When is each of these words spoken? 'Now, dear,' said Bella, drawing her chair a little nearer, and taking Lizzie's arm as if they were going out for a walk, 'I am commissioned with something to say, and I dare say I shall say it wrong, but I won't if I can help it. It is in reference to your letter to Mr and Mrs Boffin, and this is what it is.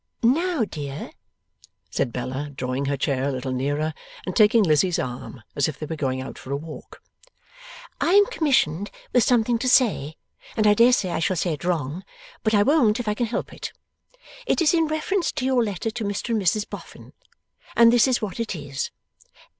'Now, 0.23 0.63
dear,' 0.65 1.11
said 1.91 2.11
Bella, 2.11 2.49
drawing 2.55 2.85
her 2.85 2.97
chair 2.97 3.25
a 3.25 3.31
little 3.31 3.51
nearer, 3.51 3.93
and 4.25 4.35
taking 4.35 4.63
Lizzie's 4.63 4.97
arm 4.97 5.43
as 5.55 5.67
if 5.67 5.77
they 5.77 5.85
were 5.85 5.95
going 5.95 6.19
out 6.23 6.39
for 6.39 6.51
a 6.51 6.55
walk, 6.55 7.03
'I 7.99 8.11
am 8.11 8.25
commissioned 8.31 8.89
with 9.13 9.23
something 9.23 9.59
to 9.59 9.69
say, 9.69 10.15
and 10.57 10.65
I 10.65 10.73
dare 10.73 10.91
say 10.93 11.11
I 11.11 11.19
shall 11.19 11.35
say 11.35 11.53
it 11.53 11.63
wrong, 11.63 12.03
but 12.41 12.55
I 12.55 12.63
won't 12.63 12.99
if 12.99 13.07
I 13.07 13.13
can 13.13 13.27
help 13.27 13.53
it. 13.53 13.73
It 14.47 14.59
is 14.59 14.73
in 14.73 14.87
reference 14.87 15.31
to 15.33 15.45
your 15.45 15.63
letter 15.63 15.91
to 15.91 16.03
Mr 16.03 16.29
and 16.29 16.41
Mrs 16.41 16.67
Boffin, 16.67 17.13
and 17.75 17.93
this 17.93 18.07
is 18.07 18.23
what 18.23 18.39
it 18.39 18.55
is. 18.55 18.89